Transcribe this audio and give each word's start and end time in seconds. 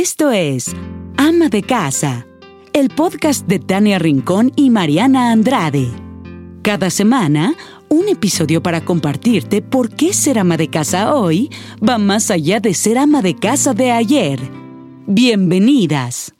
Esto 0.00 0.30
es 0.30 0.76
Ama 1.16 1.48
de 1.48 1.64
Casa, 1.64 2.24
el 2.72 2.88
podcast 2.88 3.48
de 3.48 3.58
Tania 3.58 3.98
Rincón 3.98 4.52
y 4.54 4.70
Mariana 4.70 5.32
Andrade. 5.32 5.88
Cada 6.62 6.88
semana, 6.88 7.56
un 7.88 8.08
episodio 8.08 8.62
para 8.62 8.84
compartirte 8.84 9.60
por 9.60 9.90
qué 9.90 10.12
ser 10.12 10.38
ama 10.38 10.56
de 10.56 10.70
casa 10.70 11.16
hoy 11.16 11.50
va 11.82 11.98
más 11.98 12.30
allá 12.30 12.60
de 12.60 12.74
ser 12.74 12.96
ama 12.96 13.22
de 13.22 13.34
casa 13.34 13.74
de 13.74 13.90
ayer. 13.90 14.38
Bienvenidas. 15.08 16.32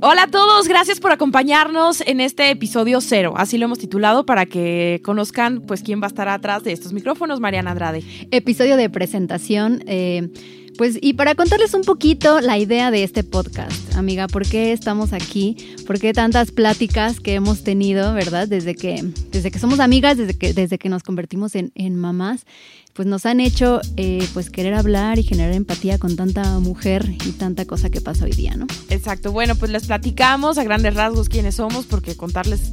Hola 0.00 0.22
a 0.22 0.28
todos, 0.28 0.68
gracias 0.68 1.00
por 1.00 1.10
acompañarnos 1.10 2.02
en 2.02 2.20
este 2.20 2.50
episodio 2.50 3.00
cero, 3.00 3.34
así 3.36 3.58
lo 3.58 3.64
hemos 3.64 3.80
titulado 3.80 4.26
para 4.26 4.46
que 4.46 5.00
conozcan 5.04 5.62
pues 5.62 5.82
quién 5.82 6.00
va 6.00 6.04
a 6.04 6.08
estar 6.08 6.28
atrás 6.28 6.62
de 6.62 6.70
estos 6.70 6.92
micrófonos, 6.92 7.40
Mariana 7.40 7.72
Andrade. 7.72 8.04
Episodio 8.30 8.76
de 8.76 8.88
presentación. 8.90 9.82
Eh, 9.88 10.28
pues 10.76 10.98
y 11.00 11.14
para 11.14 11.34
contarles 11.34 11.74
un 11.74 11.82
poquito 11.82 12.40
la 12.40 12.58
idea 12.58 12.90
de 12.90 13.04
este 13.04 13.24
podcast, 13.24 13.94
amiga, 13.94 14.26
¿por 14.26 14.46
qué 14.46 14.72
estamos 14.72 15.12
aquí? 15.12 15.56
¿Por 15.86 15.98
qué 15.98 16.12
tantas 16.12 16.50
pláticas 16.50 17.20
que 17.20 17.34
hemos 17.34 17.62
tenido, 17.62 18.14
verdad? 18.14 18.48
Desde 18.48 18.74
que, 18.74 19.04
desde 19.30 19.50
que 19.50 19.58
somos 19.58 19.80
amigas, 19.80 20.16
desde 20.16 20.34
que, 20.34 20.54
desde 20.54 20.78
que 20.78 20.88
nos 20.88 21.02
convertimos 21.02 21.52
en, 21.54 21.96
mamás, 21.96 22.46
pues 22.94 23.06
nos 23.06 23.26
han 23.26 23.40
hecho 23.40 23.80
eh, 23.96 24.26
pues 24.34 24.50
querer 24.50 24.74
hablar 24.74 25.18
y 25.18 25.22
generar 25.22 25.52
empatía 25.52 25.98
con 25.98 26.16
tanta 26.16 26.58
mujer 26.58 27.06
y 27.24 27.32
tanta 27.32 27.64
cosa 27.64 27.90
que 27.90 28.00
pasa 28.00 28.24
hoy 28.24 28.32
día, 28.32 28.54
¿no? 28.56 28.66
Exacto, 28.88 29.32
bueno, 29.32 29.54
pues 29.56 29.70
les 29.70 29.86
platicamos 29.86 30.58
a 30.58 30.64
grandes 30.64 30.94
rasgos 30.94 31.28
quiénes 31.28 31.56
somos, 31.56 31.86
porque 31.86 32.16
contarles 32.16 32.72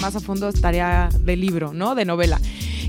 más 0.00 0.14
a 0.16 0.20
fondo 0.20 0.48
estaría 0.48 1.08
de 1.20 1.36
libro, 1.36 1.72
¿no? 1.72 1.94
De 1.94 2.04
novela. 2.04 2.40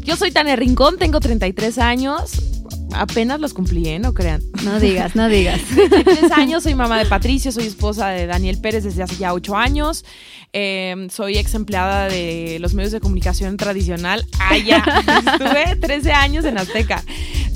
Yo 0.03 0.15
soy 0.15 0.31
Tania 0.31 0.55
Rincón, 0.55 0.97
tengo 0.97 1.19
33 1.19 1.77
años, 1.77 2.50
apenas 2.93 3.39
los 3.39 3.53
cumplí, 3.53 3.87
¿eh? 3.87 3.99
No 3.99 4.13
crean. 4.13 4.41
No 4.63 4.79
digas, 4.79 5.15
no 5.15 5.27
digas. 5.27 5.61
Tres 6.03 6.31
años, 6.31 6.63
soy 6.63 6.75
mamá 6.75 6.99
de 6.99 7.05
Patricio, 7.05 7.51
soy 7.51 7.65
esposa 7.65 8.09
de 8.09 8.27
Daniel 8.27 8.59
Pérez 8.59 8.83
desde 8.83 9.03
hace 9.03 9.15
ya 9.17 9.33
ocho 9.33 9.55
años. 9.55 10.05
Em, 10.53 11.09
soy 11.09 11.37
ex 11.37 11.53
empleada 11.55 12.09
de 12.09 12.57
los 12.59 12.73
medios 12.73 12.91
de 12.91 12.99
comunicación 12.99 13.57
tradicional. 13.57 14.25
Ah, 14.39 14.57
ya. 14.57 14.83
Estuve 15.33 15.75
13 15.77 16.11
años 16.11 16.45
en 16.45 16.57
Azteca. 16.57 17.03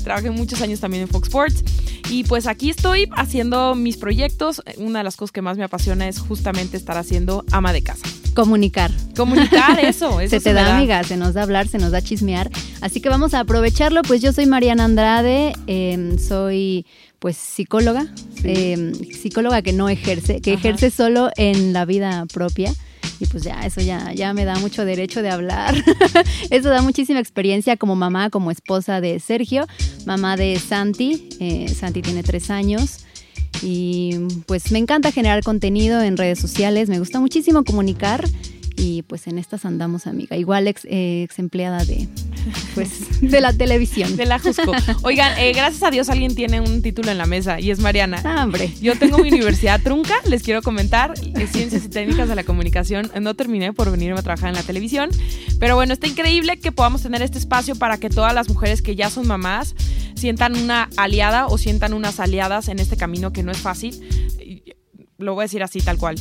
Trabajé 0.02 0.30
muchos 0.30 0.62
años 0.62 0.80
también 0.80 1.02
en 1.02 1.08
Fox 1.08 1.28
Sports. 1.28 1.64
Y 2.08 2.24
pues 2.24 2.46
aquí 2.46 2.70
estoy 2.70 3.08
haciendo 3.16 3.74
mis 3.74 3.96
proyectos. 3.96 4.62
Una 4.76 5.00
de 5.00 5.04
las 5.04 5.16
cosas 5.16 5.32
que 5.32 5.42
más 5.42 5.58
me 5.58 5.64
apasiona 5.64 6.08
es 6.08 6.18
justamente 6.20 6.76
estar 6.76 6.96
haciendo 6.96 7.44
ama 7.50 7.72
de 7.72 7.82
casa. 7.82 8.06
Comunicar. 8.36 8.90
Comunicar, 9.16 9.80
eso. 9.82 10.20
se 10.28 10.40
te 10.40 10.52
da, 10.52 10.76
amiga, 10.76 11.02
se 11.04 11.16
nos 11.16 11.32
da 11.32 11.42
hablar, 11.42 11.68
se 11.68 11.78
nos 11.78 11.90
da 11.90 12.02
chismear. 12.02 12.50
Así 12.82 13.00
que 13.00 13.08
vamos 13.08 13.32
a 13.32 13.40
aprovecharlo. 13.40 14.02
Pues 14.02 14.20
yo 14.20 14.30
soy 14.30 14.44
Mariana 14.44 14.84
Andrade, 14.84 15.54
em, 15.66 16.18
soy 16.18 16.84
pues 17.18 17.38
psicóloga, 17.38 18.06
em, 18.44 18.92
psicóloga 18.94 19.62
que 19.62 19.72
no 19.72 19.88
ejerce, 19.88 20.42
que 20.42 20.52
ejerce 20.52 20.90
solo 20.90 21.30
en 21.36 21.72
la 21.72 21.86
vida 21.86 22.26
propia. 22.30 22.74
Y 23.18 23.24
pues 23.24 23.42
ya, 23.42 23.62
eso 23.64 23.80
ya, 23.80 24.12
ya 24.12 24.34
me 24.34 24.44
da 24.44 24.58
mucho 24.58 24.84
derecho 24.84 25.22
de 25.22 25.30
hablar. 25.30 25.74
eso 26.50 26.68
da 26.68 26.82
muchísima 26.82 27.20
experiencia 27.20 27.78
como 27.78 27.96
mamá, 27.96 28.28
como 28.28 28.50
esposa 28.50 29.00
de 29.00 29.18
Sergio, 29.18 29.66
mamá 30.04 30.36
de 30.36 30.58
Santi. 30.58 31.26
Eh, 31.40 31.68
Santi 31.74 32.02
tiene 32.02 32.22
tres 32.22 32.50
años. 32.50 33.05
Y 33.62 34.16
pues 34.46 34.70
me 34.72 34.78
encanta 34.78 35.12
generar 35.12 35.42
contenido 35.42 36.02
en 36.02 36.16
redes 36.16 36.38
sociales, 36.38 36.88
me 36.88 36.98
gusta 36.98 37.20
muchísimo 37.20 37.64
comunicar 37.64 38.24
y 38.76 39.02
pues 39.02 39.26
en 39.26 39.38
estas 39.38 39.64
andamos, 39.64 40.06
amiga. 40.06 40.36
Igual 40.36 40.68
ex, 40.68 40.86
eh, 40.88 41.26
empleada 41.38 41.84
de, 41.84 42.08
pues, 42.74 43.20
de 43.20 43.40
la 43.40 43.52
televisión. 43.52 44.16
De 44.16 44.26
la 44.26 44.38
Jusco. 44.38 44.72
Oigan, 45.02 45.36
eh, 45.38 45.52
gracias 45.54 45.82
a 45.82 45.90
Dios 45.90 46.10
alguien 46.10 46.34
tiene 46.34 46.60
un 46.60 46.82
título 46.82 47.10
en 47.10 47.18
la 47.18 47.26
mesa 47.26 47.58
y 47.58 47.70
es 47.70 47.78
Mariana. 47.78 48.20
Ah, 48.24 48.44
hombre. 48.44 48.72
Yo 48.80 48.96
tengo 48.98 49.18
mi 49.18 49.28
universidad 49.28 49.80
trunca, 49.82 50.14
les 50.26 50.42
quiero 50.42 50.62
comentar, 50.62 51.14
Ciencias 51.50 51.84
y 51.84 51.88
Técnicas 51.88 52.28
de 52.28 52.34
la 52.34 52.44
Comunicación. 52.44 53.10
No 53.20 53.34
terminé 53.34 53.72
por 53.72 53.90
venirme 53.90 54.20
a 54.20 54.22
trabajar 54.22 54.50
en 54.50 54.56
la 54.56 54.62
televisión, 54.62 55.10
pero 55.58 55.74
bueno, 55.74 55.92
está 55.94 56.06
increíble 56.06 56.58
que 56.58 56.70
podamos 56.70 57.02
tener 57.02 57.22
este 57.22 57.38
espacio 57.38 57.76
para 57.76 57.98
que 57.98 58.10
todas 58.10 58.34
las 58.34 58.48
mujeres 58.48 58.82
que 58.82 58.94
ya 58.94 59.10
son 59.10 59.26
mamás 59.26 59.74
sientan 60.16 60.56
una 60.56 60.88
aliada 60.96 61.46
o 61.46 61.58
sientan 61.58 61.94
unas 61.94 62.20
aliadas 62.20 62.68
en 62.68 62.78
este 62.78 62.96
camino 62.96 63.32
que 63.32 63.42
no 63.42 63.52
es 63.52 63.58
fácil. 63.58 63.94
Lo 65.18 65.34
voy 65.34 65.42
a 65.42 65.44
decir 65.44 65.62
así, 65.62 65.80
tal 65.80 65.98
cual. 65.98 66.16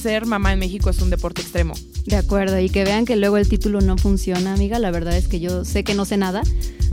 Ser 0.00 0.24
mamá 0.24 0.52
en 0.52 0.58
México 0.58 0.88
es 0.90 1.02
un 1.02 1.10
deporte 1.10 1.42
extremo. 1.42 1.74
De 2.06 2.16
acuerdo, 2.16 2.58
y 2.58 2.70
que 2.70 2.84
vean 2.84 3.04
que 3.04 3.16
luego 3.16 3.36
el 3.36 3.48
título 3.48 3.80
no 3.80 3.98
funciona, 3.98 4.54
amiga. 4.54 4.78
La 4.78 4.90
verdad 4.90 5.16
es 5.16 5.28
que 5.28 5.40
yo 5.40 5.64
sé 5.64 5.84
que 5.84 5.94
no 5.94 6.04
sé 6.04 6.16
nada, 6.16 6.42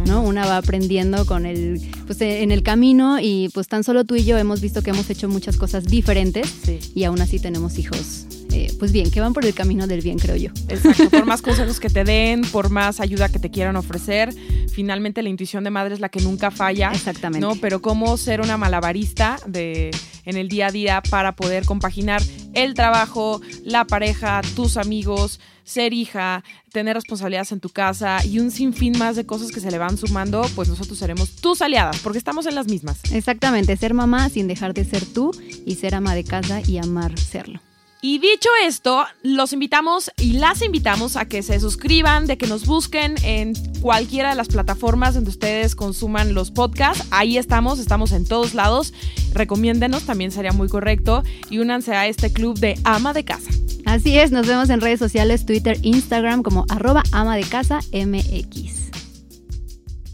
¿no? 0.06 0.22
Una 0.22 0.46
va 0.46 0.58
aprendiendo 0.58 1.26
con 1.26 1.46
el, 1.46 1.82
pues 2.06 2.20
en 2.20 2.52
el 2.52 2.64
camino 2.64 3.20
y 3.22 3.50
pues 3.54 3.68
tan 3.68 3.84
solo 3.84 4.04
tú 4.04 4.16
y 4.16 4.26
yo 4.26 4.38
hemos 4.38 4.60
visto 4.60 4.82
que 4.82 4.90
hemos 4.90 5.10
hecho 5.10 5.30
muchas 5.30 5.56
cosas 5.56 5.86
diferentes 5.86 6.52
y 6.94 7.04
aún 7.06 7.22
así 7.22 7.40
tenemos 7.40 7.78
hijos 7.78 8.26
eh, 8.56 8.74
pues 8.80 8.94
bien, 8.94 9.12
que 9.12 9.20
van 9.20 9.34
por 9.34 9.46
el 9.46 9.54
camino 9.54 9.86
del 9.86 10.00
bien, 10.00 10.18
creo 10.18 10.38
yo. 10.38 10.50
Exacto, 10.70 11.10
por 11.10 11.26
más 11.26 11.42
consejos 11.42 11.82
que 11.82 11.90
te 11.90 12.06
den, 12.06 12.42
por 12.42 12.70
más 12.70 13.02
ayuda 13.02 13.28
que 13.28 13.38
te 13.38 13.52
quieran 13.52 13.76
ofrecer, 13.76 14.34
finalmente 14.76 15.24
la 15.24 15.30
intuición 15.30 15.64
de 15.64 15.70
madre 15.72 15.94
es 15.94 16.02
la 16.02 16.10
que 16.10 16.20
nunca 16.20 16.52
falla. 16.52 16.92
Exactamente. 16.94 17.40
¿no? 17.40 17.56
Pero 17.56 17.82
cómo 17.82 18.18
ser 18.18 18.42
una 18.42 18.58
malabarista 18.58 19.40
de, 19.48 19.92
en 20.26 20.36
el 20.36 20.50
día 20.50 20.68
a 20.68 20.72
día 20.72 21.02
para 21.10 21.36
poder 21.36 21.66
compaginar 21.66 22.22
el 22.54 22.74
trabajo, 22.74 23.42
la 23.64 23.86
pareja, 23.86 24.42
tus 24.56 24.76
amigos, 24.76 25.40
ser 25.64 25.94
hija, 25.94 26.44
tener 26.72 26.96
responsabilidades 26.96 27.54
en 27.54 27.62
tu 27.62 27.70
casa 27.70 28.24
y 28.26 28.40
un 28.40 28.52
sinfín 28.52 28.98
más 29.00 29.16
de 29.16 29.26
cosas 29.26 29.52
que 29.52 29.62
se 29.62 29.72
le 29.72 29.78
van 29.78 29.98
sumando, 29.98 30.46
pues 30.56 30.68
nosotros 30.68 31.00
seremos 31.00 31.38
tus 31.38 31.62
aliadas, 31.62 32.00
porque 32.00 32.18
estamos 32.18 32.46
en 32.46 32.56
las 32.56 32.68
mismas. 32.68 33.00
Exactamente, 33.12 33.76
ser 33.78 33.94
mamá 33.94 34.30
sin 34.30 34.48
dejar 34.48 34.74
de 34.74 34.84
ser 34.84 35.06
tú 35.06 35.32
y 35.66 35.76
ser 35.76 35.96
ama 35.96 36.14
de 36.16 36.26
casa 36.26 36.62
y 36.68 36.78
amar 36.78 37.18
serlo. 37.18 37.65
Y 38.08 38.20
dicho 38.20 38.50
esto, 38.64 39.04
los 39.24 39.52
invitamos 39.52 40.12
y 40.20 40.34
las 40.34 40.62
invitamos 40.62 41.16
a 41.16 41.26
que 41.26 41.42
se 41.42 41.60
suscriban, 41.60 42.28
de 42.28 42.38
que 42.38 42.46
nos 42.46 42.68
busquen 42.68 43.16
en 43.24 43.54
cualquiera 43.82 44.30
de 44.30 44.36
las 44.36 44.48
plataformas 44.48 45.16
donde 45.16 45.32
ustedes 45.32 45.74
consuman 45.74 46.36
los 46.36 46.52
podcasts. 46.52 47.04
Ahí 47.10 47.40
estamos, 47.40 47.80
estamos 47.80 48.12
en 48.12 48.28
todos 48.28 48.54
lados. 48.54 48.94
Recomiéndenos, 49.34 50.04
también 50.04 50.30
sería 50.30 50.52
muy 50.52 50.70
correcto. 50.70 51.24
Y 51.50 51.58
únanse 51.58 51.96
a 51.96 52.06
este 52.06 52.32
club 52.32 52.60
de 52.60 52.80
ama 52.84 53.12
de 53.12 53.26
casa. 53.26 53.50
Así 53.88 54.20
es, 54.20 54.30
nos 54.30 54.46
vemos 54.46 54.70
en 54.70 54.82
redes 54.82 55.00
sociales, 55.00 55.48
Twitter, 55.48 55.80
Instagram 55.82 56.44
como 56.44 56.68
arroba 56.70 57.02
ama 57.12 57.36
de 57.36 57.44
casa 57.44 57.80
MX. 57.92 58.92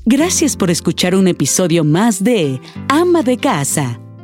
Gracias 0.05 0.55
por 0.55 0.71
escuchar 0.71 1.13
un 1.13 1.27
episodio 1.27 1.83
más 1.83 2.23
de 2.23 2.61
Ama 2.87 3.21
de 3.21 3.35
Casa 3.35 3.99